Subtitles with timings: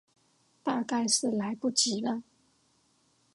[0.63, 2.23] 大概是来不及了